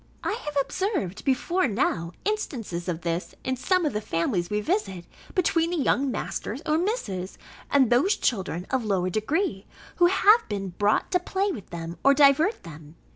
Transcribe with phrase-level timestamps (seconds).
[0.23, 5.05] I have observed, before now, instances of this, in some of the families we visit,
[5.35, 7.37] between the young Masters or Misses,
[7.69, 9.67] and those children of lower degree,
[9.97, 12.95] who have been brought to play with them, or divert them.